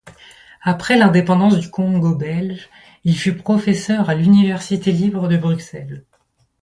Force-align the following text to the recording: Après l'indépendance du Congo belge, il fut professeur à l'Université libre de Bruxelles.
Après 0.63 0.97
l'indépendance 0.97 1.59
du 1.59 1.69
Congo 1.69 2.15
belge, 2.15 2.69
il 3.03 3.15
fut 3.15 3.35
professeur 3.37 4.09
à 4.09 4.15
l'Université 4.15 4.91
libre 4.91 5.27
de 5.27 5.37
Bruxelles. 5.37 6.03